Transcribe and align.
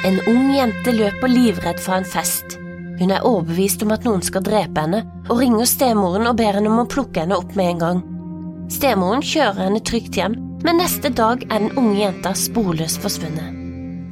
En 0.00 0.16
ung 0.32 0.54
jente 0.54 0.94
løper 0.96 1.28
livredd 1.28 1.80
fra 1.84 1.98
en 2.00 2.06
fest. 2.08 2.56
Hun 3.00 3.10
er 3.12 3.24
overbevist 3.26 3.82
om 3.84 3.92
at 3.92 4.06
noen 4.08 4.22
skal 4.24 4.44
drepe 4.46 4.80
henne, 4.80 5.02
og 5.28 5.42
ringer 5.42 5.68
stemoren 5.68 6.28
og 6.28 6.38
ber 6.40 6.56
henne 6.56 6.72
om 6.72 6.80
å 6.80 6.88
plukke 6.88 7.20
henne 7.20 7.36
opp 7.36 7.52
med 7.58 7.74
en 7.74 7.82
gang. 7.82 8.00
Stemoren 8.72 9.20
kjører 9.20 9.66
henne 9.66 9.82
trygt 9.84 10.16
hjem, 10.16 10.38
men 10.64 10.80
neste 10.80 11.12
dag 11.12 11.44
er 11.50 11.66
den 11.66 11.76
unge 11.76 11.98
jenta 12.00 12.32
sporløst 12.36 13.00
forsvunnet. 13.04 13.56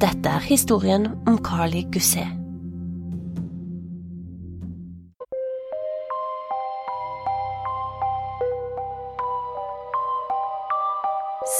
Dette 0.02 0.28
er 0.28 0.44
historien 0.44 1.08
om 1.24 1.40
Carly 1.44 1.86
Gusset. 1.88 2.36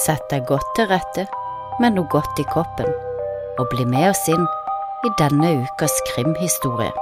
Sett 0.05 0.29
deg 0.29 0.45
godt 0.49 0.69
til 0.77 0.89
rette 0.93 1.25
med 1.81 1.97
noe 1.97 2.09
godt 2.13 2.41
i 2.41 2.45
koppen, 2.49 2.93
og 3.59 3.69
bli 3.73 3.87
med 3.89 4.11
oss 4.13 4.25
inn 4.31 4.47
i 5.07 5.13
denne 5.19 5.53
ukas 5.63 5.95
krimhistorie. 6.13 6.95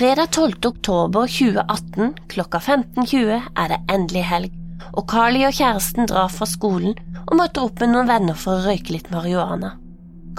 Fredag 0.00 0.30
12. 0.32 0.54
oktober 0.64 1.26
2018 1.28 2.14
klokka 2.32 2.58
15.20 2.58 3.34
er 3.36 3.66
det 3.68 3.78
endelig 3.92 4.22
helg, 4.24 4.54
og 4.96 5.04
Carly 5.12 5.42
og 5.44 5.52
kjæresten 5.52 6.08
drar 6.08 6.30
fra 6.32 6.48
skolen 6.48 6.94
og 7.26 7.34
møter 7.36 7.66
opp 7.66 7.82
med 7.82 7.92
noen 7.92 8.08
venner 8.08 8.38
for 8.38 8.56
å 8.56 8.64
røyke 8.64 8.94
litt 8.94 9.10
marihuana. 9.12 9.74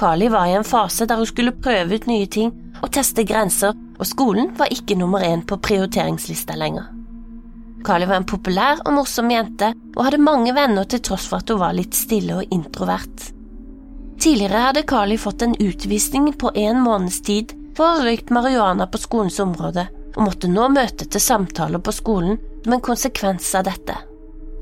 Carly 0.01 0.31
var 0.33 0.49
i 0.49 0.55
en 0.57 0.65
fase 0.65 1.05
der 1.05 1.21
hun 1.21 1.29
skulle 1.29 1.53
prøve 1.53 1.93
ut 1.93 2.09
nye 2.09 2.25
ting 2.25 2.49
og 2.81 2.89
teste 2.95 3.21
grenser, 3.27 3.77
og 4.01 4.09
skolen 4.09 4.49
var 4.57 4.73
ikke 4.73 4.97
nummer 4.97 5.21
én 5.21 5.43
på 5.45 5.59
prioriteringslista 5.61 6.57
lenger. 6.57 6.89
Kali 7.85 8.05
var 8.09 8.21
en 8.21 8.27
populær 8.29 8.81
og 8.85 8.93
morsom 8.93 9.29
jente 9.33 9.71
og 9.95 10.03
hadde 10.05 10.21
mange 10.21 10.53
venner 10.57 10.85
til 10.89 11.01
tross 11.05 11.27
for 11.29 11.41
at 11.41 11.53
hun 11.53 11.61
var 11.61 11.77
litt 11.77 11.97
stille 11.97 12.41
og 12.41 12.53
introvert. 12.53 13.29
Tidligere 14.21 14.65
hadde 14.67 14.85
Kali 14.89 15.17
fått 15.17 15.45
en 15.45 15.55
utvisning 15.57 16.29
på 16.33 16.51
en 16.57 16.81
måneds 16.81 17.21
tid 17.25 17.55
for 17.77 17.87
å 17.87 18.03
røykt 18.05 18.33
marihuana 18.33 18.85
på 18.89 19.01
skolens 19.01 19.39
område, 19.41 19.87
og 20.15 20.25
måtte 20.27 20.49
nå 20.51 20.67
møte 20.69 21.07
til 21.07 21.23
samtaler 21.23 21.81
på 21.81 21.93
skolen 21.95 22.37
som 22.63 22.75
en 22.75 22.85
konsekvens 22.85 23.47
av 23.57 23.65
dette. 23.69 23.95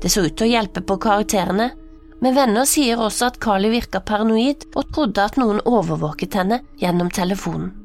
Det 0.00 0.08
så 0.08 0.24
ut 0.24 0.36
til 0.36 0.48
å 0.48 0.52
hjelpe 0.54 0.80
på 0.86 0.96
karakterene, 1.02 1.72
men 2.20 2.36
venner 2.36 2.68
sier 2.68 3.00
også 3.00 3.30
at 3.32 3.40
Kali 3.40 3.72
virka 3.72 4.00
paranoid 4.04 4.68
og 4.74 4.88
trodde 4.94 5.24
at 5.24 5.36
noen 5.40 5.60
overvåket 5.68 6.36
henne 6.40 6.62
gjennom 6.80 7.12
telefonen. 7.12 7.79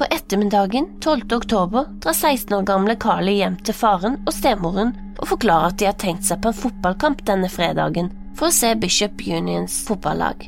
På 0.00 0.06
ettermiddagen 0.10 1.00
12. 1.00 1.32
oktober 1.32 1.84
drar 2.02 2.12
16 2.12 2.58
år 2.58 2.62
gamle 2.62 2.94
Carly 2.96 3.34
hjem 3.36 3.58
til 3.60 3.74
faren 3.76 4.14
og 4.24 4.32
stemoren 4.32 4.94
og 5.18 5.26
forklarer 5.28 5.74
at 5.74 5.76
de 5.76 5.88
har 5.90 5.98
tenkt 6.00 6.24
seg 6.24 6.40
på 6.40 6.48
en 6.48 6.56
fotballkamp 6.56 7.20
denne 7.28 7.50
fredagen 7.52 8.08
for 8.38 8.48
å 8.48 8.54
se 8.56 8.70
Bishop 8.80 9.20
Unions 9.26 9.76
fotballag. 9.84 10.46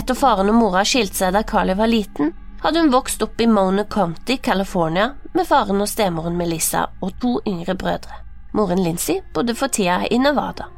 Etter 0.00 0.16
faren 0.16 0.48
og 0.48 0.56
mora 0.62 0.86
skilte 0.88 1.20
seg 1.20 1.36
da 1.36 1.44
Carly 1.44 1.76
var 1.76 1.92
liten, 1.92 2.32
hadde 2.64 2.80
hun 2.80 2.88
vokst 2.96 3.20
opp 3.20 3.44
i 3.44 3.50
Mona 3.58 3.84
County, 3.84 4.38
California, 4.40 5.10
med 5.36 5.50
faren 5.52 5.84
og 5.84 5.92
stemoren 5.92 6.40
Melissa 6.40 6.86
og 7.04 7.12
to 7.20 7.36
yngre 7.44 7.76
brødre. 7.76 8.22
Moren 8.56 8.80
Lincy 8.80 9.20
bodde 9.36 9.60
for 9.60 9.68
tida 9.68 10.06
i 10.08 10.24
Nevada. 10.24 10.72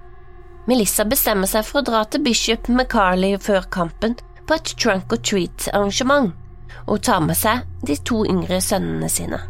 Melissa 0.67 1.06
bestemmer 1.06 1.47
seg 1.47 1.70
for 1.70 1.84
å 1.84 1.86
dra 1.86 2.03
til 2.11 2.27
Bishop 2.27 2.67
med 2.67 2.91
Carly 2.91 3.36
før 3.39 3.70
kampen 3.70 4.19
på 4.42 4.58
et 4.58 4.75
trunk 4.75 5.14
or 5.14 5.23
treat-arrangement, 5.23 6.34
og 6.87 7.03
tar 7.03 7.23
med 7.25 7.39
seg 7.39 7.65
de 7.87 7.97
to 8.05 8.23
yngre 8.28 8.61
sønnene 8.61 9.09
sine. 9.11 9.41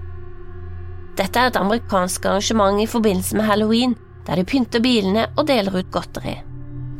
Dette 1.16 1.38
er 1.38 1.50
et 1.50 1.60
amerikansk 1.60 2.24
arrangement 2.26 2.80
i 2.80 2.88
forbindelse 2.88 3.36
med 3.36 3.44
halloween, 3.44 3.94
der 4.26 4.38
de 4.38 4.44
pynter 4.48 4.80
bilene 4.80 5.26
og 5.36 5.46
deler 5.48 5.82
ut 5.82 5.90
godteri. 5.92 6.38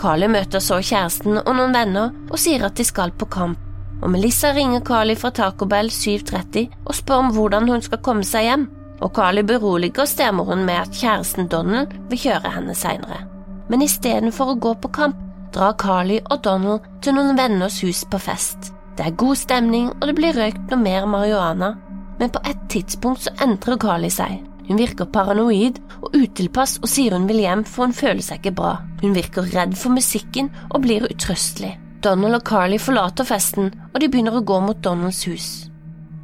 Carly 0.01 0.27
møter 0.27 0.61
så 0.61 0.81
kjæresten 0.83 1.39
og 1.39 1.53
noen 1.55 1.75
venner 1.77 2.13
og 2.31 2.41
sier 2.41 2.65
at 2.67 2.77
de 2.77 2.85
skal 2.85 3.15
på 3.17 3.29
kamp, 3.33 3.59
og 4.03 4.11
Melissa 4.11 4.51
ringer 4.53 4.83
Carly 4.85 5.15
fra 5.17 5.31
Taco 5.31 5.69
Bell 5.71 5.89
7.30 5.95 6.67
og 6.85 6.95
spør 6.99 7.23
om 7.23 7.33
hvordan 7.37 7.69
hun 7.71 7.85
skal 7.85 8.03
komme 8.03 8.27
seg 8.27 8.49
hjem, 8.49 8.67
og 9.03 9.15
Carly 9.15 9.43
beroliger 9.47 10.07
stemoren 10.07 10.67
med 10.67 10.83
at 10.83 10.99
kjæresten 10.99 11.49
Donald 11.49 11.95
vil 12.11 12.23
kjøre 12.27 12.53
henne 12.57 12.75
seinere. 12.75 13.23
Men 13.71 13.83
istedenfor 13.87 14.53
å 14.53 14.61
gå 14.61 14.75
på 14.83 14.91
kamp, 14.93 15.17
drar 15.55 15.77
Carly 15.79 16.19
og 16.31 16.43
Donald 16.45 16.87
til 17.03 17.17
noen 17.17 17.39
venners 17.39 17.81
hus 17.85 18.05
på 18.11 18.21
fest. 18.21 18.73
Det 18.97 19.07
er 19.07 19.17
god 19.17 19.39
stemning, 19.41 19.89
og 19.89 20.09
det 20.09 20.15
blir 20.19 20.37
røykt 20.37 20.71
noe 20.71 20.81
mer 20.81 21.07
marihuana, 21.09 21.75
men 22.21 22.33
på 22.33 22.43
et 22.49 22.65
tidspunkt 22.73 23.25
så 23.25 23.33
endrer 23.45 23.81
Carly 23.81 24.11
seg. 24.13 24.43
Hun 24.69 24.79
virker 24.79 25.09
paranoid 25.11 25.81
og 26.03 26.15
utilpass 26.15 26.77
og 26.83 26.91
sier 26.93 27.17
hun 27.17 27.27
vil 27.29 27.43
hjem, 27.43 27.65
for 27.65 27.87
hun 27.87 27.97
føler 27.97 28.23
seg 28.25 28.43
ikke 28.43 28.55
bra. 28.61 28.77
Hun 29.03 29.17
virker 29.17 29.49
redd 29.55 29.75
for 29.79 29.95
musikken 29.97 30.53
og 30.71 30.85
blir 30.85 31.09
utrøstelig. 31.09 31.75
Donald 32.05 32.39
og 32.39 32.47
Carly 32.47 32.79
forlater 32.83 33.27
festen, 33.27 33.73
og 33.93 34.01
de 34.03 34.09
begynner 34.11 34.39
å 34.39 34.45
gå 34.47 34.61
mot 34.63 34.79
Donalds 34.85 35.25
hus. 35.31 35.51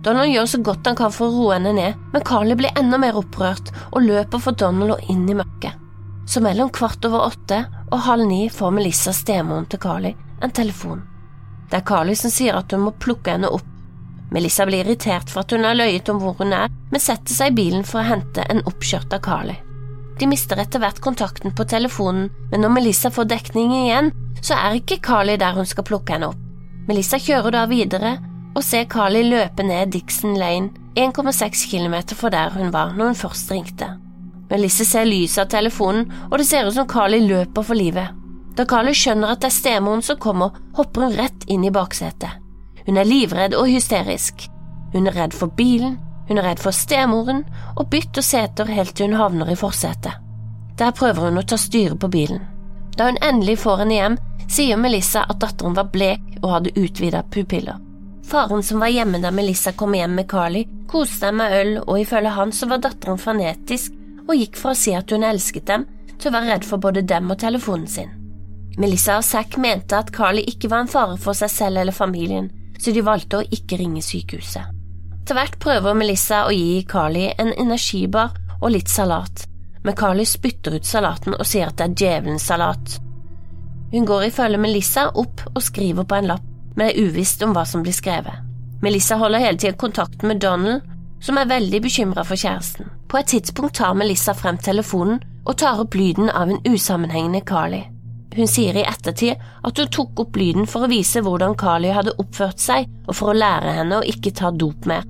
Donald 0.06 0.30
gjør 0.30 0.46
så 0.52 0.62
godt 0.62 0.86
han 0.86 0.96
kan 0.98 1.12
for 1.14 1.28
å 1.28 1.34
roe 1.34 1.56
henne 1.56 1.74
ned, 1.74 1.98
men 2.12 2.24
Carly 2.26 2.54
blir 2.58 2.74
enda 2.78 3.00
mer 3.00 3.18
opprørt 3.18 3.72
og 3.90 4.04
løper 4.06 4.42
for 4.42 4.58
Donald 4.58 4.96
og 4.96 5.10
inn 5.10 5.26
i 5.26 5.36
mørket. 5.38 5.74
Så 6.28 6.42
mellom 6.44 6.70
kvart 6.74 7.04
over 7.08 7.30
åtte 7.30 7.64
og 7.88 8.02
halv 8.04 8.28
ni 8.28 8.46
får 8.52 8.74
Melissa 8.76 9.14
stemoren 9.16 9.66
til 9.70 9.80
Carly 9.82 10.12
en 10.44 10.52
telefon. 10.54 11.02
Det 11.68 11.80
er 11.80 11.86
Carly 11.88 12.14
som 12.16 12.32
sier 12.32 12.56
at 12.56 12.72
hun 12.72 12.86
må 12.86 12.94
plukke 12.96 13.34
henne 13.34 13.50
opp. 13.52 13.66
Melissa 14.32 14.66
blir 14.68 14.84
irritert 14.84 15.30
for 15.32 15.44
at 15.44 15.52
hun 15.52 15.64
har 15.64 15.76
løyet 15.76 16.08
om 16.12 16.20
hvor 16.20 16.36
hun 16.40 16.52
er, 16.52 16.72
men 16.92 17.00
setter 17.00 17.32
seg 17.32 17.52
i 17.52 17.58
bilen 17.62 17.84
for 17.88 18.02
å 18.02 18.08
hente 18.08 18.44
en 18.48 18.64
oppkjørt 18.68 19.14
av 19.16 19.22
Carly. 19.24 19.56
De 20.18 20.26
mister 20.26 20.58
etter 20.58 20.82
hvert 20.82 20.98
kontakten 21.00 21.54
på 21.54 21.64
telefonen, 21.68 22.28
men 22.50 22.64
når 22.64 22.74
Melissa 22.74 23.12
får 23.14 23.28
dekning 23.30 23.72
igjen, 23.84 24.10
så 24.42 24.56
er 24.58 24.80
ikke 24.80 25.00
Carly 25.04 25.36
der 25.40 25.56
hun 25.56 25.68
skal 25.68 25.86
plukke 25.86 26.16
henne 26.16 26.32
opp. 26.32 26.44
Melissa 26.88 27.20
kjører 27.20 27.54
da 27.54 27.64
videre 27.70 28.16
og 28.56 28.64
ser 28.64 28.88
Carly 28.90 29.22
løpe 29.28 29.64
ned 29.66 29.92
Dixon 29.94 30.36
Lane, 30.40 30.72
1,6 30.98 31.68
km 31.70 32.00
fra 32.18 32.32
der 32.34 32.54
hun 32.56 32.72
var 32.74 32.96
når 32.96 33.12
hun 33.12 33.20
først 33.20 33.52
ringte. 33.54 33.92
Melissa 34.50 34.84
ser 34.88 35.06
lyset 35.06 35.44
av 35.44 35.50
telefonen, 35.52 36.08
og 36.30 36.38
det 36.40 36.48
ser 36.48 36.66
ut 36.66 36.74
som 36.74 36.88
Carly 36.88 37.20
løper 37.22 37.62
for 37.62 37.78
livet. 37.78 38.17
Da 38.58 38.64
Carly 38.66 38.90
skjønner 38.90 39.36
at 39.36 39.44
det 39.44 39.52
er 39.52 39.54
stemoren 39.54 40.00
som 40.02 40.18
kommer, 40.18 40.56
hopper 40.74 41.06
hun 41.06 41.14
rett 41.14 41.44
inn 41.46 41.62
i 41.62 41.70
baksetet. 41.70 42.40
Hun 42.88 42.96
er 42.98 43.06
livredd 43.06 43.54
og 43.54 43.68
hysterisk. 43.70 44.48
Hun 44.90 45.06
er 45.06 45.14
redd 45.14 45.36
for 45.36 45.52
bilen, 45.54 45.94
hun 46.26 46.40
er 46.40 46.48
redd 46.48 46.62
for 46.64 46.74
stemoren, 46.74 47.44
og 47.78 47.86
bytter 47.92 48.24
seter 48.24 48.72
helt 48.74 48.96
til 48.98 49.12
hun 49.12 49.20
havner 49.20 49.52
i 49.52 49.56
forsetet. 49.60 50.18
Der 50.78 50.90
prøver 50.90 51.28
hun 51.28 51.38
å 51.38 51.46
ta 51.46 51.58
styret 51.60 52.00
på 52.02 52.10
bilen. 52.10 52.42
Da 52.98 53.06
hun 53.06 53.22
endelig 53.22 53.60
får 53.62 53.84
henne 53.84 53.94
hjem, 54.00 54.18
sier 54.50 54.80
Melissa 54.80 55.22
at 55.28 55.38
datteren 55.44 55.78
var 55.78 55.92
blek 55.94 56.40
og 56.42 56.50
hadde 56.56 56.74
utvida 56.74 57.22
pupiller. 57.30 57.78
Faren 58.26 58.66
som 58.66 58.82
var 58.82 58.90
hjemme 58.90 59.22
da 59.22 59.30
Melissa 59.30 59.70
kom 59.72 59.94
hjem 59.94 60.18
med 60.18 60.28
Carly, 60.28 60.66
koste 60.90 61.30
dem 61.30 61.38
med 61.44 61.54
øl, 61.60 61.74
og 61.86 62.00
ifølge 62.02 62.34
han 62.34 62.50
så 62.52 62.66
var 62.66 62.82
datteren 62.82 63.22
frenetisk 63.22 63.94
og 64.26 64.34
gikk 64.34 64.58
fra 64.58 64.74
å 64.74 64.82
si 64.82 64.98
at 64.98 65.14
hun 65.14 65.24
elsket 65.24 65.70
dem, 65.70 65.86
til 66.18 66.32
å 66.32 66.40
være 66.40 66.56
redd 66.56 66.66
for 66.66 66.82
både 66.82 67.06
dem 67.06 67.30
og 67.30 67.38
telefonen 67.38 67.86
sin. 67.86 68.17
Melissa 68.78 69.16
og 69.18 69.24
Zack 69.26 69.56
mente 69.58 69.98
at 69.98 70.12
Carly 70.14 70.44
ikke 70.46 70.70
var 70.70 70.84
en 70.84 70.90
fare 70.90 71.16
for 71.18 71.34
seg 71.34 71.50
selv 71.50 71.80
eller 71.82 71.94
familien, 71.94 72.46
så 72.78 72.94
de 72.94 73.02
valgte 73.02 73.40
å 73.40 73.48
ikke 73.50 73.80
ringe 73.80 74.02
sykehuset. 74.06 74.74
Til 75.26 75.36
hvert 75.36 75.58
prøver 75.60 75.96
Melissa 75.98 76.44
å 76.46 76.52
gi 76.54 76.84
Carly 76.88 77.26
en 77.34 77.50
energibar 77.58 78.36
og 78.60 78.70
litt 78.76 78.88
salat, 78.88 79.42
men 79.82 79.96
Carly 79.98 80.24
spytter 80.24 80.78
ut 80.78 80.86
salaten 80.86 81.34
og 81.34 81.46
sier 81.46 81.68
at 81.68 81.78
det 81.80 81.88
er 81.88 81.98
djevelens 82.02 82.46
salat. 82.46 82.94
Hun 83.90 84.06
går 84.06 84.28
ifølge 84.28 84.62
Melissa 84.62 85.08
opp 85.10 85.42
og 85.54 85.62
skriver 85.64 86.06
på 86.06 86.20
en 86.20 86.30
lapp, 86.30 86.46
men 86.76 86.92
er 86.92 87.02
uvisst 87.02 87.42
om 87.42 87.56
hva 87.56 87.66
som 87.66 87.82
blir 87.82 87.96
skrevet. 87.96 88.46
Melissa 88.82 89.18
holder 89.18 89.42
hele 89.42 89.58
tiden 89.58 89.78
kontakten 89.80 90.30
med 90.30 90.40
Donald, 90.44 90.86
som 91.20 91.38
er 91.38 91.50
veldig 91.50 91.82
bekymra 91.82 92.22
for 92.22 92.38
kjæresten. 92.38 92.86
På 93.10 93.18
et 93.18 93.34
tidspunkt 93.34 93.80
tar 93.82 93.98
Melissa 93.98 94.38
frem 94.38 94.58
telefonen 94.62 95.18
og 95.48 95.56
tar 95.58 95.80
opp 95.82 95.98
lyden 95.98 96.30
av 96.30 96.52
en 96.52 96.60
usammenhengende 96.68 97.42
Carly. 97.42 97.82
Hun 98.36 98.50
sier 98.50 98.76
i 98.76 98.84
ettertid 98.86 99.40
at 99.64 99.78
hun 99.80 99.92
tok 99.92 100.20
opp 100.24 100.36
lyden 100.36 100.68
for 100.68 100.84
å 100.84 100.90
vise 100.90 101.22
hvordan 101.24 101.56
Carly 101.58 101.92
hadde 101.94 102.16
oppført 102.20 102.60
seg, 102.60 102.88
og 103.08 103.16
for 103.16 103.32
å 103.32 103.38
lære 103.38 103.78
henne 103.80 104.00
å 104.00 104.06
ikke 104.06 104.34
ta 104.36 104.52
dop 104.52 104.88
mer. 104.88 105.06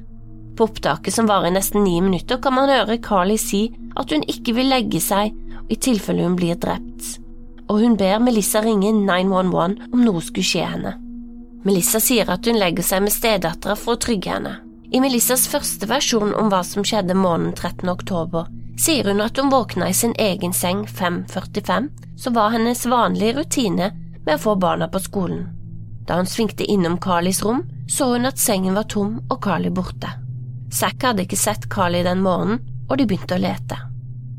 På 0.58 0.66
opptaket 0.68 1.14
som 1.14 1.28
varer 1.30 1.50
i 1.50 1.54
nesten 1.54 1.84
ni 1.84 1.98
minutter, 2.02 2.40
kan 2.42 2.54
man 2.56 2.70
høre 2.70 2.98
Carly 3.02 3.36
si 3.38 3.68
at 3.98 4.14
hun 4.14 4.24
ikke 4.26 4.54
vil 4.56 4.70
legge 4.72 5.02
seg 5.02 5.34
i 5.68 5.76
tilfelle 5.76 6.24
hun 6.24 6.38
blir 6.38 6.58
drept, 6.58 7.18
og 7.68 7.82
hun 7.82 7.98
ber 8.00 8.22
Melissa 8.22 8.62
ringe 8.64 8.94
911 8.94 9.92
om 9.92 10.02
noe 10.06 10.22
skulle 10.24 10.46
skje 10.46 10.64
henne. 10.72 10.94
Melissa 11.66 12.00
sier 12.00 12.30
at 12.30 12.46
hun 12.46 12.58
legger 12.58 12.86
seg 12.86 13.02
med 13.04 13.12
stedattera 13.12 13.74
for 13.76 13.96
å 13.96 14.00
trygge 14.00 14.30
henne. 14.32 14.54
I 14.94 15.02
Melissas 15.04 15.44
første 15.50 15.88
versjon 15.90 16.32
om 16.38 16.48
hva 16.48 16.62
som 16.64 16.86
skjedde 16.86 17.16
måneden 17.18 17.52
13. 17.52 17.90
oktober, 17.92 18.46
sier 18.78 19.04
hun 19.04 19.20
at 19.20 19.38
hun 19.38 19.50
våkna 19.50 19.88
i 19.88 19.94
sin 19.94 20.14
egen 20.18 20.52
seng 20.52 20.86
5.45, 20.86 21.88
som 22.16 22.34
var 22.34 22.50
hennes 22.50 22.86
vanlige 22.86 23.38
rutine 23.40 23.90
med 24.24 24.34
å 24.34 24.42
få 24.42 24.54
barna 24.54 24.88
på 24.88 25.00
skolen. 25.02 25.46
Da 26.06 26.16
hun 26.16 26.26
svingte 26.26 26.64
innom 26.64 26.98
Carlys 26.98 27.42
rom, 27.44 27.64
så 27.88 28.12
hun 28.12 28.26
at 28.28 28.38
sengen 28.38 28.76
var 28.76 28.88
tom 28.88 29.18
og 29.28 29.42
Carly 29.44 29.70
borte. 29.70 30.10
Zack 30.72 31.02
hadde 31.02 31.24
ikke 31.24 31.36
sett 31.36 31.68
Carly 31.72 32.02
den 32.04 32.22
morgenen, 32.24 32.60
og 32.88 32.96
de 32.98 33.06
begynte 33.08 33.36
å 33.36 33.42
lete. 33.42 33.76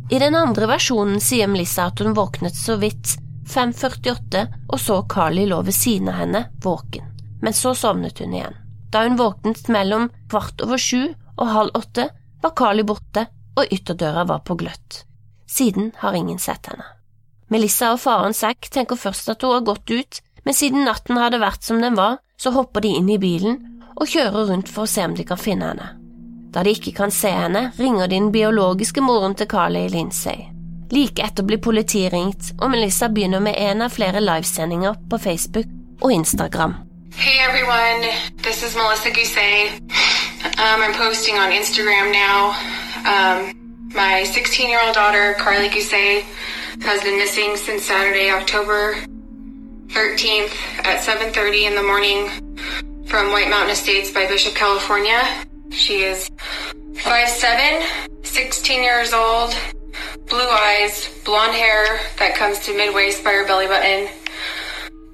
I 0.10 0.20
den 0.22 0.36
andre 0.38 0.66
versjonen 0.72 1.20
sier 1.22 1.50
Melissa 1.50 1.90
at 1.90 2.02
hun 2.02 2.16
våknet 2.18 2.56
så 2.58 2.80
vidt 2.82 3.18
5.48 3.50 4.46
og 4.70 4.80
så 4.82 5.02
Carly 5.10 5.46
lå 5.50 5.62
ved 5.66 5.76
siden 5.78 6.10
av 6.10 6.18
henne, 6.22 6.44
våken, 6.64 7.06
men 7.42 7.54
så 7.54 7.76
sovnet 7.78 8.22
hun 8.22 8.34
igjen. 8.34 8.58
Da 8.90 9.04
hun 9.06 9.20
våknet 9.20 9.68
mellom 9.70 10.08
kvart 10.30 10.62
over 10.66 10.82
sju 10.82 11.12
og 11.38 11.52
halv 11.54 11.78
åtte, 11.78 12.08
var 12.42 12.56
Carly 12.58 12.86
borte 12.88 13.28
og 13.60 13.74
ytterdøra 13.74 14.26
var 14.30 14.42
på 14.48 14.58
gløtt. 14.60 15.04
Siden 15.50 15.92
har 16.00 16.16
ingen 16.16 16.40
sett 16.40 16.70
henne. 16.70 16.86
Melissa 17.50 17.94
og 17.96 18.02
faren 18.04 18.36
Zack 18.38 18.70
tenker 18.70 19.00
først 19.00 19.32
at 19.34 19.42
hun 19.42 19.56
har 19.58 19.66
gått 19.66 19.90
ut, 19.90 20.20
men 20.46 20.56
siden 20.56 20.86
natten 20.86 21.18
hadde 21.18 21.42
vært 21.42 21.66
som 21.66 21.82
den 21.82 21.98
var, 21.98 22.20
så 22.40 22.54
hopper 22.56 22.86
de 22.86 22.94
inn 23.00 23.10
i 23.10 23.20
bilen 23.20 23.58
og 24.00 24.08
kjører 24.08 24.52
rundt 24.52 24.70
for 24.72 24.86
å 24.86 24.92
se 24.92 25.04
om 25.04 25.16
de 25.18 25.26
kan 25.28 25.42
finne 25.42 25.74
henne. 25.74 25.90
Da 26.54 26.64
de 26.66 26.74
ikke 26.74 26.96
kan 26.98 27.12
se 27.14 27.30
henne, 27.30 27.70
ringer 27.78 28.08
de 28.08 28.16
den 28.16 28.32
biologiske 28.34 29.02
moren 29.06 29.36
til 29.38 29.50
Carly 29.50 29.88
Lindsay. 29.92 30.48
Like 30.90 31.22
etter 31.22 31.46
blir 31.46 31.62
politiet 31.62 32.14
ringt, 32.14 32.54
og 32.58 32.72
Melissa 32.72 33.10
begynner 33.14 33.44
med 33.44 33.58
en 33.58 33.84
av 33.86 33.94
flere 33.94 34.22
livesendinger 34.24 34.98
på 35.10 35.20
Facebook 35.22 35.70
og 36.02 36.14
Instagram. 36.14 36.74
Hey 37.14 37.38
everyone, 37.46 38.08
this 38.42 38.64
is 38.64 38.76
Melissa 38.76 39.10
Gousset. 39.10 39.82
Um, 40.58 40.82
I'm 40.82 40.94
posting 40.94 41.38
on 41.38 41.52
Instagram 41.52 42.12
now. 42.12 42.56
Um, 43.06 43.90
my 43.94 44.24
16 44.24 44.70
year 44.70 44.80
old 44.84 44.94
daughter, 44.94 45.36
Carly 45.40 45.70
Gousset, 45.70 46.24
has 46.82 47.02
been 47.02 47.18
missing 47.18 47.56
since 47.56 47.84
Saturday, 47.84 48.30
October 48.30 48.96
13th 49.88 50.54
at 50.86 51.02
7.30 51.02 51.68
in 51.68 51.76
the 51.76 51.84
morning 51.84 52.30
from 53.08 53.32
White 53.32 53.50
Mountain 53.50 53.72
Estates 53.72 54.12
by 54.12 54.28
Bishop, 54.28 54.54
California. 54.54 55.22
She 55.72 56.04
is 56.04 56.30
5'7", 56.94 58.26
16 58.26 58.84
years 58.84 59.14
old, 59.14 59.56
blue 60.28 60.50
eyes, 60.50 61.10
blonde 61.26 61.54
hair 61.54 62.00
that 62.20 62.36
comes 62.36 62.60
to 62.66 62.76
mid-waist 62.76 63.24
by 63.24 63.32
her 63.32 63.46
belly 63.46 63.68
button, 63.68 64.10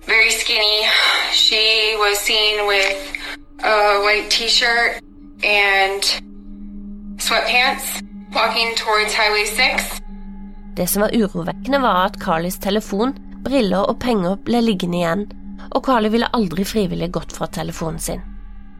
very 0.01 0.31
skinny. 0.31 0.85
She 1.31 1.95
was 1.97 2.19
seen 2.19 2.67
with 2.67 3.17
a 3.59 4.01
white 4.01 4.27
t-shirt 4.29 5.01
and 5.43 6.21
sweatpants 7.25 7.85
walking 8.33 8.75
towards 8.75 9.13
Highway 9.13 9.45
6. 9.45 10.01
Det 10.75 10.87
som 10.87 11.01
var 11.01 11.15
urovekkende, 11.15 11.79
var 11.79 12.05
at 12.05 12.19
Carlys 12.21 12.59
telefon, 12.59 13.15
briller 13.43 13.89
og 13.89 13.99
penger 13.99 14.35
ble 14.45 14.61
liggende 14.61 14.99
igjen, 14.99 15.23
og 15.71 15.85
Carly 15.85 16.11
ville 16.13 16.29
aldri 16.37 16.65
frivillig 16.67 17.09
gått 17.15 17.33
fra 17.33 17.47
telefonen 17.47 17.99
sin. 17.99 18.21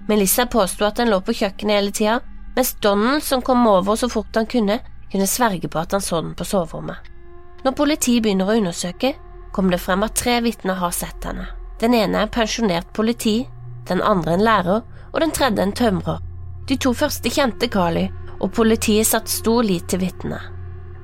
Melissa 0.07 0.45
påsto 0.45 0.85
at 0.85 0.99
den 1.01 1.09
lå 1.09 1.21
på 1.25 1.33
kjøkkenet 1.33 1.79
hele 1.79 1.93
tida, 1.95 2.19
mens 2.55 2.75
Donald, 2.85 3.23
som 3.23 3.41
kom 3.41 3.65
over 3.67 3.97
så 3.97 4.09
fort 4.11 4.37
han 4.37 4.45
kunne, 4.45 4.77
kunne 5.11 5.27
sverge 5.27 5.71
på 5.71 5.81
at 5.81 5.95
han 5.97 6.03
så 6.03 6.21
den 6.21 6.35
på 6.37 6.45
soverommet. 6.45 6.99
Når 7.65 7.73
politiet 7.79 8.21
begynner 8.21 8.51
å 8.51 8.59
undersøke, 8.59 9.15
kom 9.55 9.71
det 9.73 9.81
frem 9.81 10.05
at 10.05 10.17
tre 10.19 10.37
vitner 10.45 10.77
har 10.77 10.93
sett 10.93 11.25
henne. 11.25 11.47
Den 11.81 11.97
ene 11.97 12.21
er 12.25 12.31
pensjonert 12.31 12.93
politi, 12.93 13.39
den 13.89 14.03
andre 14.05 14.35
en 14.37 14.45
lærer 14.45 14.83
og 14.83 15.19
den 15.23 15.33
tredje 15.33 15.65
en 15.65 15.73
tømrer. 15.73 16.21
De 16.69 16.77
to 16.81 16.93
første 16.97 17.29
kjente 17.29 17.69
Carly, 17.71 18.07
og 18.39 18.51
politiet 18.53 19.07
satte 19.07 19.31
stor 19.31 19.63
lit 19.63 19.87
til 19.89 20.01
vitnet. 20.03 20.51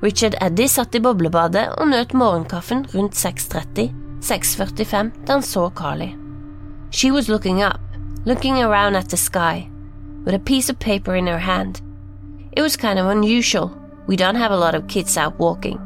Richard 0.02 0.34
Eddy 0.42 0.66
satt 0.66 0.94
i 0.98 1.00
boblebadet 1.02 1.68
og 1.78 1.92
nøt 1.92 2.14
morgenkaffen 2.18 2.86
rundt 2.94 3.14
6.30, 3.14 3.92
6.45 4.22 5.12
da 5.26 5.36
han 5.36 5.46
så 5.46 5.68
Carly. 5.70 6.10
She 6.90 7.12
was 7.12 7.28
looking 7.28 7.62
up, 7.62 7.80
looking 8.26 8.58
around 8.62 8.96
at 8.96 9.08
the 9.08 9.16
sky, 9.16 9.68
with 10.24 10.34
a 10.34 10.38
piece 10.38 10.72
of 10.72 10.78
paper 10.78 11.14
in 11.14 11.26
her 11.26 11.38
hand. 11.38 11.80
It 12.52 12.62
was 12.62 12.76
kind 12.76 12.98
of 12.98 13.06
unusual, 13.06 13.70
we 14.08 14.16
don't 14.16 14.36
have 14.36 14.52
a 14.52 14.58
lot 14.58 14.74
of 14.74 14.88
kids 14.88 15.16
out 15.16 15.38
walking. 15.38 15.78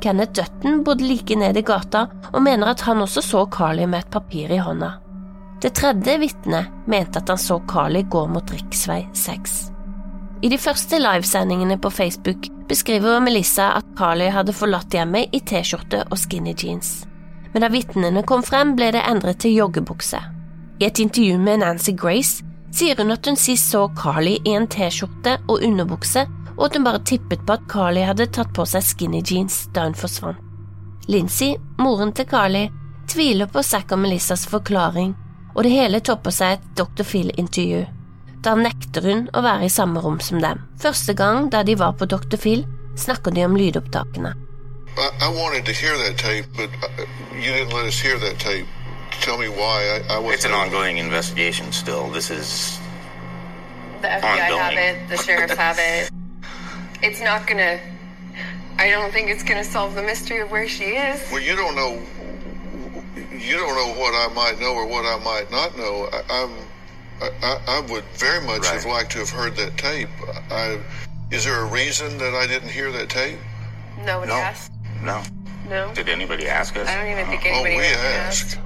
Kenneth 0.00 0.32
Dutton 0.32 0.84
bodde 0.84 1.04
like 1.04 1.36
nede 1.36 1.58
i 1.58 1.62
gata 1.62 2.06
og 2.32 2.42
mener 2.42 2.70
at 2.70 2.80
han 2.80 3.02
også 3.02 3.22
så 3.22 3.46
Carly 3.50 3.84
med 3.84 3.98
et 3.98 4.10
papir 4.10 4.50
i 4.50 4.58
hånda. 4.58 4.92
Det 5.62 5.74
tredje 5.78 6.18
vitnet 6.18 6.86
mente 6.86 7.18
at 7.18 7.28
han 7.28 7.38
så 7.38 7.60
Carly 7.68 8.02
gå 8.10 8.26
mot 8.26 8.50
riksvei 8.50 9.04
6. 9.14 9.71
I 10.42 10.48
de 10.50 10.58
første 10.58 10.98
livesendingene 10.98 11.76
på 11.78 11.90
Facebook 11.90 12.48
beskriver 12.68 13.20
Melissa 13.22 13.68
at 13.78 13.86
Carly 13.98 14.26
hadde 14.34 14.54
forlatt 14.56 14.90
hjemmet 14.90 15.30
i 15.30 15.38
T-skjorte 15.38 16.00
og 16.08 16.18
skinny 16.18 16.54
jeans. 16.58 17.04
Men 17.52 17.62
da 17.62 17.68
vitnene 17.70 18.24
kom 18.26 18.42
frem, 18.42 18.72
ble 18.74 18.88
det 18.96 19.04
endret 19.06 19.38
til 19.44 19.54
joggebukse. 19.54 20.18
I 20.82 20.88
et 20.88 20.98
intervju 20.98 21.38
med 21.38 21.62
Nancy 21.62 21.94
Grace 21.94 22.42
sier 22.74 22.98
hun 22.98 23.14
at 23.14 23.28
hun 23.28 23.38
sist 23.38 23.70
så 23.70 23.84
Carly 23.94 24.34
i 24.42 24.56
en 24.56 24.66
T-skjorte 24.66 25.36
og 25.46 25.62
underbukse, 25.62 26.26
og 26.56 26.66
at 26.66 26.74
hun 26.74 26.90
bare 26.90 27.04
tippet 27.06 27.46
på 27.46 27.54
at 27.54 27.70
Carly 27.70 28.02
hadde 28.02 28.26
tatt 28.34 28.50
på 28.56 28.66
seg 28.66 28.82
skinny 28.82 29.22
jeans 29.22 29.68
da 29.76 29.86
hun 29.86 29.94
forsvant. 29.94 30.42
Lindsay, 31.06 31.54
moren 31.78 32.10
til 32.18 32.26
Carly, 32.26 32.66
tviler 33.06 33.46
på 33.46 33.62
Zack 33.62 33.94
og 33.94 34.02
Melissas 34.02 34.48
forklaring, 34.50 35.14
og 35.54 35.62
det 35.62 35.74
hele 35.74 36.02
topper 36.02 36.34
seg 36.34 36.58
et 36.58 36.70
Dr. 36.78 37.06
Phil-intervju. 37.06 37.86
Da 38.42 38.54
nekter 38.58 39.04
hun 39.06 39.28
å 39.30 39.42
være 39.44 39.68
i 39.68 39.70
samme 39.70 40.00
rom 40.02 40.18
som 40.20 40.40
dem. 40.42 40.62
Første 40.82 41.14
gang 41.14 41.50
da 41.54 41.62
de 41.62 41.76
var 41.78 41.94
på 41.94 42.08
Dr. 42.10 42.36
Phil, 42.36 42.64
snakker 42.98 43.30
de 43.30 43.44
om 43.46 43.54
lydopptakene. 43.56 44.34
I, 44.98 45.08
I 45.22 45.28
wanted 45.28 45.64
to 45.66 45.72
hear 45.72 45.96
that 45.96 46.18
tape, 46.18 46.46
but 46.56 46.68
uh, 46.82 47.06
you 47.34 47.52
didn't 47.52 47.72
let 47.72 47.86
us 47.86 47.98
hear 47.98 48.18
that 48.18 48.38
tape. 48.38 48.66
Tell 49.22 49.38
me 49.38 49.48
why. 49.48 50.02
I, 50.10 50.18
I. 50.18 50.32
It's 50.34 50.44
an 50.44 50.52
ongoing 50.52 50.98
investigation 50.98 51.70
still. 51.72 52.08
This 52.10 52.30
is 52.30 52.80
The 54.02 54.08
FBI 54.08 54.58
have 54.58 54.74
it, 54.74 55.08
the 55.08 55.16
sheriffs 55.16 55.54
have 55.54 55.78
it. 55.78 56.10
It's 57.02 57.20
not 57.20 57.46
gonna. 57.46 57.78
I 58.78 58.90
don't 58.90 59.12
think 59.12 59.30
it's 59.30 59.44
gonna 59.44 59.62
solve 59.62 59.94
the 59.94 60.02
mystery 60.02 60.40
of 60.40 60.50
where 60.50 60.66
she 60.66 60.84
is. 60.98 61.22
Well, 61.30 61.40
you 61.40 61.54
don't 61.54 61.76
know. 61.76 62.02
You 63.30 63.56
don't 63.56 63.76
know 63.76 64.00
what 64.00 64.14
I 64.14 64.32
might 64.34 64.58
know 64.58 64.74
or 64.74 64.86
what 64.86 65.06
I 65.06 65.22
might 65.22 65.50
not 65.52 65.78
know. 65.78 66.08
I, 66.12 66.42
I'm. 66.42 66.71
I, 67.22 67.28
I- 67.50 67.60
I 67.76 67.80
would 67.90 68.04
very 68.18 68.40
much 68.50 68.66
have 68.68 68.84
liked 68.96 69.12
to 69.12 69.18
have 69.18 69.30
heard 69.30 69.54
that 69.56 69.72
tape. 69.78 70.08
I, 70.50 70.78
is 71.30 71.44
there 71.44 71.60
a 71.60 71.68
reason 71.80 72.18
that 72.18 72.34
I 72.34 72.46
didn't 72.52 72.70
hear 72.78 72.90
that 72.92 73.08
tape? 73.08 73.38
Nobody 74.06 74.32
No. 74.32 74.38
asked. 74.38 74.72
no. 75.02 75.22
No. 75.70 75.92
Did 75.94 76.08
anybody 76.08 76.48
ask 76.48 76.76
us? 76.76 76.88
I 76.88 76.94
don't 76.96 77.10
even 77.12 77.26
think 77.26 77.42
oh, 77.44 77.48
anybody 77.48 77.74
Oh, 77.74 77.78
we 77.78 77.82
really 77.84 78.18
asked. 78.26 78.58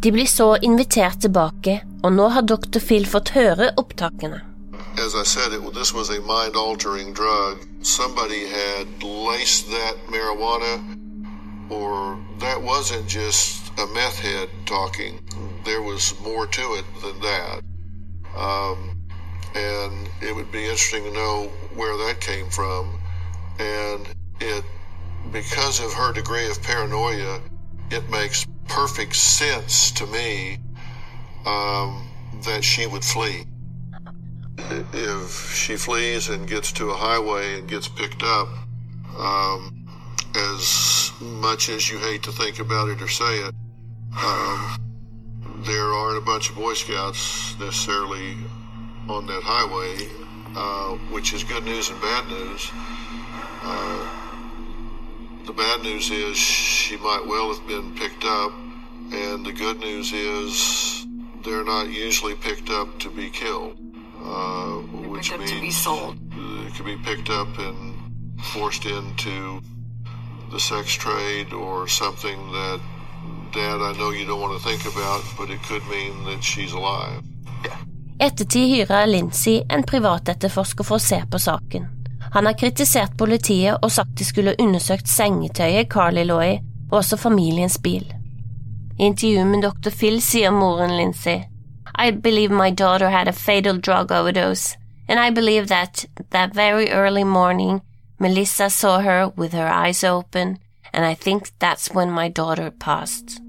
De 0.00 0.10
blir 0.12 0.26
så 0.26 0.56
invitert 0.62 1.20
tilbake, 1.20 1.80
og 2.02 2.12
nå 2.12 2.28
har 2.28 2.40
Dr. 2.42 2.80
Phil 2.80 3.06
fått 3.06 3.28
høre 3.34 3.70
opptakene. 3.76 4.40
As 4.98 5.14
I 5.14 5.24
said, 5.24 5.52
it, 5.52 5.74
this 5.74 5.92
was 5.94 6.08
a 6.10 6.20
mind-altering 6.20 7.12
drug. 7.14 7.58
Somebody 7.82 8.46
had 8.46 8.86
laced 9.02 9.66
that 9.70 9.94
marijuana, 10.08 10.80
or 11.70 12.18
that 12.40 12.62
wasn't 12.62 13.06
just 13.08 13.72
a 13.78 13.86
meth 13.94 14.18
head 14.20 14.48
talking. 14.66 15.18
There 15.64 15.82
was 15.82 16.14
more 16.24 16.46
to 16.46 16.62
it 16.78 16.84
than 17.02 17.20
that. 17.20 17.60
Um, 18.36 19.00
and 19.54 20.08
it 20.20 20.34
would 20.34 20.52
be 20.52 20.64
interesting 20.64 21.04
to 21.04 21.12
know 21.12 21.50
where 21.74 21.96
that 22.06 22.20
came 22.20 22.50
from. 22.50 23.00
And 23.58 24.14
it, 24.40 24.64
because 25.32 25.80
of 25.80 25.92
her 25.92 26.12
degree 26.12 26.48
of 26.50 26.62
paranoia, 26.62 27.40
it 27.90 28.08
makes 28.10 28.46
perfect 28.68 29.16
sense 29.16 29.90
to 29.92 30.06
me 30.06 30.58
um, 31.46 32.08
that 32.44 32.62
she 32.62 32.86
would 32.86 33.04
flee 33.04 33.46
if 34.92 35.54
she 35.54 35.76
flees 35.76 36.28
and 36.28 36.48
gets 36.48 36.72
to 36.72 36.90
a 36.90 36.94
highway 36.94 37.58
and 37.58 37.68
gets 37.68 37.88
picked 37.88 38.22
up, 38.22 38.48
um, 39.18 39.86
as 40.34 41.12
much 41.20 41.68
as 41.68 41.90
you 41.90 41.98
hate 41.98 42.22
to 42.22 42.32
think 42.32 42.58
about 42.58 42.88
it 42.88 43.00
or 43.00 43.08
say 43.08 43.38
it, 43.38 43.54
um, 44.22 44.76
there 45.66 45.84
aren't 45.84 46.18
a 46.18 46.20
bunch 46.20 46.50
of 46.50 46.56
Boy 46.56 46.74
Scouts 46.74 47.58
necessarily 47.58 48.36
on 49.08 49.26
that 49.26 49.42
highway, 49.42 50.08
uh, 50.56 50.96
which 51.12 51.32
is 51.32 51.44
good 51.44 51.64
news 51.64 51.90
and 51.90 52.00
bad 52.00 52.28
news. 52.28 52.70
Uh, 53.62 54.08
the 55.46 55.52
bad 55.52 55.82
news 55.82 56.10
is 56.10 56.36
she 56.36 56.96
might 56.96 57.24
well 57.26 57.52
have 57.52 57.66
been 57.66 57.94
picked 57.94 58.24
up, 58.24 58.52
and 59.12 59.44
the 59.44 59.52
good 59.52 59.78
news 59.78 60.12
is 60.12 61.06
they're 61.44 61.64
not 61.64 61.88
usually 61.88 62.34
picked 62.34 62.70
up 62.70 62.98
to 62.98 63.10
be 63.10 63.30
killed 63.30 63.76
uh, 64.26 64.76
which 65.08 65.30
means 65.36 65.50
to 65.50 65.60
be 65.60 65.70
sold. 65.70 66.18
It 66.32 66.74
could 66.74 66.86
be 66.86 66.96
picked 66.96 67.30
up 67.30 67.58
and 67.58 67.94
forced 68.52 68.86
into 68.86 69.60
the 70.50 70.58
sex 70.58 70.92
trade 70.92 71.52
or 71.52 71.88
something 71.88 72.52
that, 72.52 72.80
Dad, 73.56 73.80
I 73.80 73.92
know 73.98 74.10
you 74.12 74.26
don't 74.26 74.40
want 74.40 74.54
to 74.58 74.68
think 74.68 74.84
about, 74.84 75.22
but 75.38 75.50
it 75.50 75.62
could 75.68 75.84
mean 75.88 76.24
that 76.24 76.42
she's 76.44 76.72
alive. 76.72 77.22
Ettertid 78.18 78.68
hyrer 78.68 79.06
Lindsay 79.06 79.62
en 79.68 79.82
privatetterforsker 79.82 80.84
for 80.84 80.96
å 80.96 81.04
se 81.04 81.22
på 81.30 81.38
saken. 81.38 81.86
Han 82.32 82.46
har 82.46 82.56
kritisert 82.58 83.16
politiet 83.16 83.78
og 83.82 83.92
sagt 83.92 84.16
de 84.18 84.24
skulle 84.24 84.54
undersøkt 84.58 85.08
sengetøyet 85.08 85.88
Carly 85.92 86.24
lå 86.24 86.38
i, 86.42 86.54
og 86.90 86.98
også 87.00 87.16
familiens 87.16 87.78
bil. 87.82 88.04
I 88.98 89.08
intervjuet 89.10 89.46
med 89.46 89.64
Dr. 89.64 89.90
Phil 89.90 90.20
sier 90.24 90.50
moren 90.50 90.96
Lindsay 90.96 91.44
I 91.98 92.10
believe 92.10 92.52
my 92.52 92.70
daughter 92.70 93.08
had 93.08 93.28
a 93.28 93.32
fatal 93.32 93.80
drug 93.80 94.12
overdose, 94.12 94.76
and 95.08 95.20
I 95.20 95.30
believe 95.30 95.68
that 95.68 96.04
that 96.30 96.54
very 96.54 96.90
early 96.90 97.24
morning 97.24 97.80
Melissa 98.18 98.70
saw 98.70 99.00
her 99.00 99.32
with 99.36 99.52
her 99.52 99.68
eyes 99.68 100.04
open, 100.04 100.58
and 100.92 101.04
I 101.04 101.14
think 101.14 101.50
that's 101.58 101.92
when 101.94 102.10
my 102.10 102.28
daughter 102.28 102.70
passed. 102.70 103.40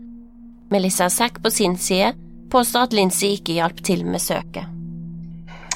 Melissa 0.69 1.03
er 1.03 1.09
Sack 1.09 1.43
på 1.43 1.49
sin 1.49 1.77
side 1.77 2.13
påstår 2.51 2.79
at 2.79 3.23
ikke 3.23 3.53
hjalp 3.53 3.83
til 3.83 4.05
med 4.05 4.19
søket. 4.19 4.67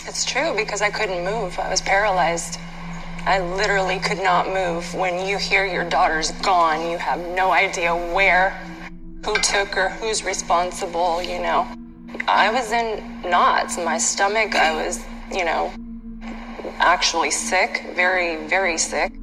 It's 0.08 0.26
true 0.26 0.54
because 0.58 0.82
I 0.82 0.90
couldn't 0.90 1.24
move. 1.24 1.52
I 1.60 1.70
was 1.70 1.82
paralyzed. 1.82 2.60
I 3.28 3.40
literally 3.40 4.00
could 4.00 4.24
not 4.24 4.48
move. 4.48 4.84
When 4.94 5.28
you 5.28 5.38
hear 5.38 5.64
your 5.66 5.84
daughter's 5.90 6.32
gone, 6.42 6.92
you 6.92 6.98
have 6.98 7.20
no 7.38 7.54
idea 7.54 7.92
where, 8.16 8.50
who 9.26 9.36
took 9.36 9.76
her, 9.76 9.90
who's 10.02 10.26
responsible, 10.26 11.22
you 11.22 11.40
know. 11.40 11.68
I 12.28 12.50
was 12.52 12.72
in 12.72 12.88
knots. 13.24 13.78
My 13.78 13.98
stomach, 14.00 14.56
I 14.56 14.72
was, 14.74 15.06
you 15.32 15.46
know, 15.46 15.72
actually 16.80 17.32
sick, 17.32 17.72
very, 17.96 18.48
very 18.48 18.78
sick. 18.78 19.14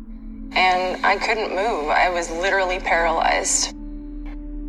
And 0.53 1.05
I 1.05 1.17
couldn't 1.17 1.51
move. 1.51 1.89
I 1.89 2.09
was 2.11 2.31
literally 2.31 2.79
paralyzed. 2.79 3.78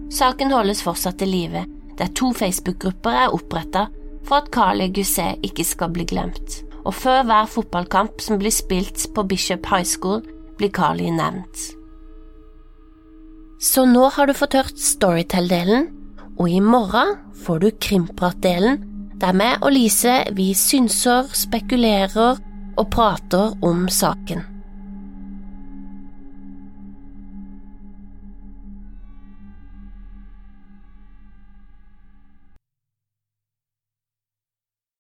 Saken 0.10 0.52
holdes 0.54 0.82
fortsatt 0.82 1.22
i 1.22 1.30
live, 1.30 1.66
der 2.00 2.10
to 2.18 2.32
Facebook-grupper 2.34 3.26
er 3.26 3.36
oppretta 3.36 3.88
for 4.26 4.42
at 4.42 4.50
Carly 4.54 4.90
Gusset 4.94 5.44
ikke 5.46 5.66
skal 5.68 5.94
bli 5.94 6.06
glemt, 6.10 6.62
og 6.86 6.96
før 6.98 7.24
hver 7.28 7.50
fotballkamp 7.50 8.22
som 8.24 8.40
blir 8.42 8.54
spilt 8.54 9.06
på 9.14 9.26
Bishop 9.30 9.70
High 9.70 9.86
School, 9.86 10.24
blir 10.58 10.74
Carly 10.74 11.12
nevnt. 11.14 11.70
Så 13.60 13.84
nå 13.86 14.06
har 14.16 14.28
du 14.28 14.34
fått 14.34 14.56
hørt 14.56 14.80
Storytell-delen, 14.80 15.90
og 16.40 16.48
i 16.48 16.62
morgen 16.64 17.18
får 17.44 17.60
du 17.60 17.70
Krimprat-delen, 17.76 18.86
der 19.20 19.36
vi 19.36 19.50
og 19.60 19.74
Lise 19.76 20.22
vi 20.36 20.54
synser, 20.56 21.28
spekulerer 21.36 22.40
og 22.80 22.88
prater 22.94 23.58
om 23.66 23.90
saken. 23.92 24.49